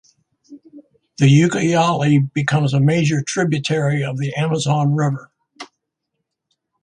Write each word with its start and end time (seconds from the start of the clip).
The 1.19 1.27
Ucayali 1.27 2.33
becomes 2.33 2.73
a 2.73 2.79
major 2.79 3.21
tributary 3.21 4.03
of 4.03 4.17
the 4.17 4.33
Amazon 4.33 4.95
River. 4.95 5.29